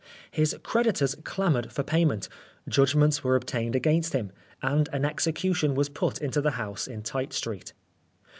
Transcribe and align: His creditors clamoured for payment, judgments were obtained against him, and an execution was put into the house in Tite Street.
His 0.31 0.55
creditors 0.63 1.13
clamoured 1.23 1.71
for 1.71 1.83
payment, 1.83 2.27
judgments 2.67 3.23
were 3.23 3.35
obtained 3.35 3.75
against 3.75 4.13
him, 4.13 4.31
and 4.63 4.89
an 4.91 5.05
execution 5.05 5.75
was 5.75 5.89
put 5.89 6.19
into 6.19 6.41
the 6.41 6.49
house 6.57 6.87
in 6.87 7.03
Tite 7.03 7.33
Street. 7.33 7.73